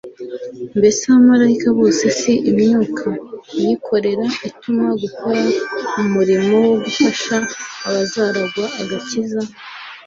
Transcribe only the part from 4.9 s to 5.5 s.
gukora